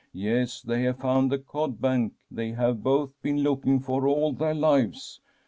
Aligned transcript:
'Yes, 0.31 0.63
they 0.63 0.81
have 0.81 0.97
found 0.97 1.31
the 1.31 1.37
cod 1.37 1.79
bank 1.79 2.13
they 2.31 2.49
have 2.53 2.81
both 2.81 3.11
been 3.21 3.43
looking 3.43 3.79
for 3.79 4.07
all 4.07 4.33
their 4.33 4.55
lives. 4.55 5.21